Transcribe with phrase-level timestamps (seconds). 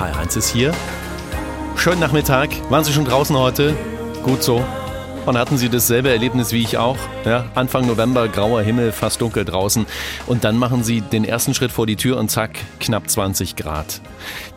[0.00, 0.72] HR1 ist hier.
[1.76, 2.48] Schönen Nachmittag.
[2.70, 3.76] Waren Sie schon draußen heute?
[4.22, 4.64] Gut so.
[5.26, 6.96] Und hatten Sie dasselbe Erlebnis wie ich auch?
[7.26, 9.86] Ja, Anfang November, grauer Himmel, fast dunkel draußen.
[10.26, 14.00] Und dann machen Sie den ersten Schritt vor die Tür und zack, knapp 20 Grad.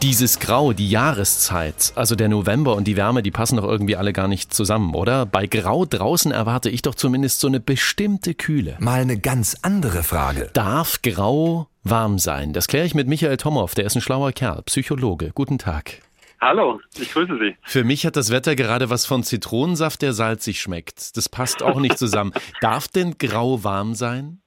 [0.02, 4.14] Dieses Grau, die Jahreszeit, also der November und die Wärme, die passen doch irgendwie alle
[4.14, 5.26] gar nicht zusammen, oder?
[5.26, 8.77] Bei Grau draußen erwarte ich doch zumindest so eine bestimmte Kühle.
[8.80, 10.50] Mal eine ganz andere Frage.
[10.54, 12.54] Darf Grau warm sein?
[12.54, 15.32] Das kläre ich mit Michael Tomow, der ist ein schlauer Kerl, Psychologe.
[15.36, 16.02] Guten Tag.
[16.43, 17.56] Hallo, ich grüße Sie.
[17.64, 21.16] Für mich hat das Wetter gerade was von Zitronensaft, der salzig schmeckt.
[21.16, 22.33] Das passt auch nicht zusammen.
[22.60, 24.42] Darf denn grau warm sein?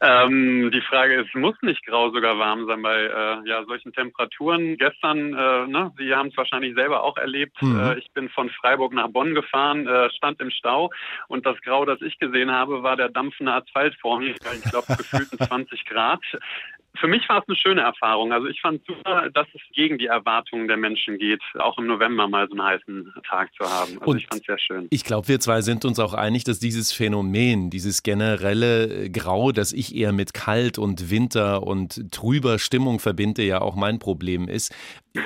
[0.00, 4.76] Ähm, die Frage ist, muss nicht grau sogar warm sein bei äh, ja, solchen Temperaturen?
[4.76, 7.80] Gestern, äh, ne, Sie haben es wahrscheinlich selber auch erlebt, mhm.
[7.80, 10.90] äh, ich bin von Freiburg nach Bonn gefahren, äh, stand im Stau
[11.28, 14.30] und das Grau, das ich gesehen habe, war der dampfende Asphalt vor mir.
[14.32, 16.20] Ich glaube, gefühlten 20 Grad.
[16.98, 18.32] Für mich war es eine schöne Erfahrung.
[18.32, 22.28] Also ich fand super, dass es gegen die Erwartungen der Menschen geht, auch im November
[22.28, 23.98] mal so einen heißen Tag zu haben.
[23.98, 24.86] Also Und ich fand es sehr schön.
[24.90, 29.72] Ich glaube, wir zwei sind uns auch einig, dass dieses Phänomen, dieses generelle Grau, das
[29.72, 34.74] ich eher mit kalt und Winter und trüber Stimmung verbinde, ja auch mein Problem ist.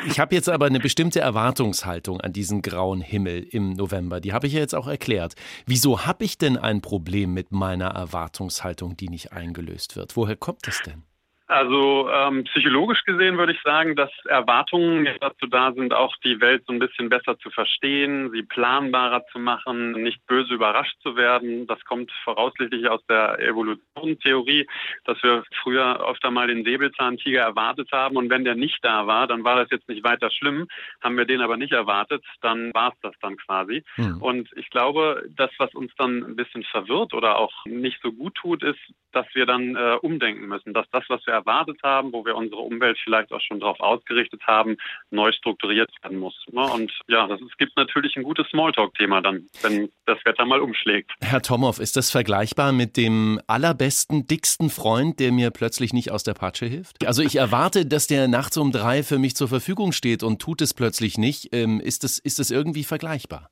[0.07, 4.21] Ich habe jetzt aber eine bestimmte Erwartungshaltung an diesen grauen Himmel im November.
[4.21, 5.35] Die habe ich ja jetzt auch erklärt.
[5.67, 10.17] Wieso habe ich denn ein Problem mit meiner Erwartungshaltung, die nicht eingelöst wird?
[10.17, 11.08] Woher kommt das denn?
[11.49, 16.63] Also ähm, psychologisch gesehen würde ich sagen, dass Erwartungen dazu da sind, auch die Welt
[16.67, 21.67] so ein bisschen besser zu verstehen, sie planbarer zu machen, nicht böse überrascht zu werden.
[21.67, 24.67] Das kommt voraussichtlich aus der Evolutionstheorie,
[25.07, 29.27] dass wir früher öfter mal den Säbelzahntiger erwartet haben und wenn der nicht da war,
[29.27, 30.69] dann war das jetzt nicht weiter schlimm.
[31.03, 33.85] Haben wir den aber nicht erwartet, dann war es das dann quasi.
[33.97, 34.21] Mhm.
[34.21, 38.35] Und ich glaube, das, was uns dann ein bisschen verwirrt oder auch nicht so gut
[38.35, 38.81] tut, ist,
[39.13, 42.61] dass wir dann äh, umdenken müssen, dass das, was wir erwartet haben, wo wir unsere
[42.61, 44.77] Umwelt vielleicht auch schon darauf ausgerichtet haben,
[45.11, 46.35] neu strukturiert werden muss.
[46.51, 46.63] Ne?
[46.63, 51.13] Und ja, das, es gibt natürlich ein gutes Smalltalk-Thema dann, wenn das Wetter mal umschlägt.
[51.21, 56.23] Herr Tomow, ist das vergleichbar mit dem allerbesten, dicksten Freund, der mir plötzlich nicht aus
[56.23, 57.07] der Patsche hilft?
[57.07, 60.61] Also ich erwarte, dass der nachts um drei für mich zur Verfügung steht und tut
[60.61, 61.55] es plötzlich nicht.
[61.55, 63.51] Ähm, ist, das, ist das irgendwie vergleichbar?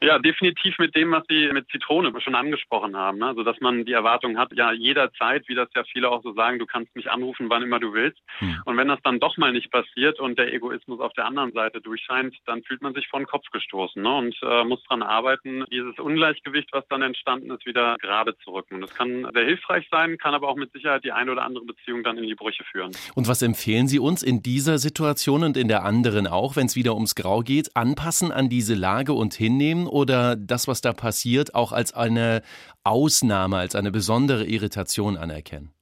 [0.00, 3.22] Ja, definitiv mit dem, was Sie mit Zitrone schon angesprochen haben.
[3.22, 6.58] Also, dass man die Erwartung hat, ja, jederzeit, wie das ja viele auch so sagen,
[6.58, 8.18] du kannst mich anrufen, wann immer du willst.
[8.38, 8.62] Hm.
[8.64, 11.80] Und wenn das dann doch mal nicht passiert und der Egoismus auf der anderen Seite
[11.80, 14.16] durchscheint, dann fühlt man sich vor den Kopf gestoßen ne?
[14.16, 18.80] und äh, muss daran arbeiten, dieses Ungleichgewicht, was dann entstanden ist, wieder gerade zu rücken.
[18.80, 22.02] Das kann sehr hilfreich sein, kann aber auch mit Sicherheit die eine oder andere Beziehung
[22.02, 22.92] dann in die Brüche führen.
[23.14, 26.76] Und was empfehlen Sie uns in dieser Situation und in der anderen auch, wenn es
[26.76, 31.54] wieder ums Grau geht, anpassen an diese Lage und hinnehmen oder das, was da passiert,
[31.54, 32.42] auch als eine
[32.84, 35.72] Ausnahme, als eine besondere Irritation anerkennen?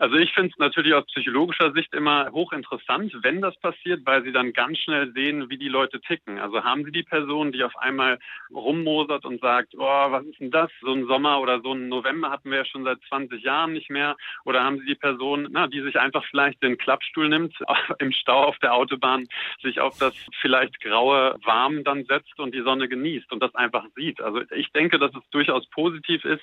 [0.00, 4.32] Also ich finde es natürlich aus psychologischer Sicht immer hochinteressant, wenn das passiert, weil Sie
[4.32, 6.38] dann ganz schnell sehen, wie die Leute ticken.
[6.38, 8.18] Also haben Sie die Person, die auf einmal
[8.50, 10.70] rummosert und sagt, oh, was ist denn das?
[10.80, 13.90] So ein Sommer oder so ein November hatten wir ja schon seit 20 Jahren nicht
[13.90, 14.16] mehr.
[14.46, 17.54] Oder haben Sie die Person, na, die sich einfach vielleicht den Klappstuhl nimmt,
[17.98, 19.28] im Stau auf der Autobahn,
[19.60, 23.84] sich auf das vielleicht graue Warm dann setzt und die Sonne genießt und das einfach
[23.96, 24.22] sieht.
[24.22, 26.42] Also ich denke, dass es durchaus positiv ist,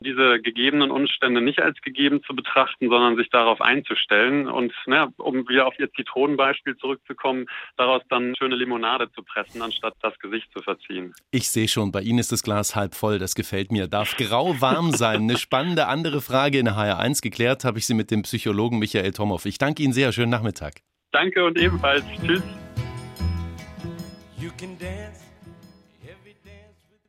[0.00, 5.46] diese gegebenen Umstände nicht als gegeben zu betrachten, sondern sich darauf einzustellen und, ne, um
[5.48, 7.44] wieder auf Ihr Zitronenbeispiel zurückzukommen,
[7.76, 11.12] daraus dann schöne Limonade zu pressen, anstatt das Gesicht zu verziehen.
[11.30, 13.86] Ich sehe schon, bei Ihnen ist das Glas halb voll, das gefällt mir.
[13.86, 15.22] Darf grau warm sein?
[15.22, 19.44] Eine spannende andere Frage in HR1 geklärt habe ich sie mit dem Psychologen Michael Tomow.
[19.44, 20.76] Ich danke Ihnen sehr, schönen Nachmittag.
[21.12, 22.04] Danke und ebenfalls.
[22.24, 22.42] Tschüss.
[24.38, 25.25] You can dance.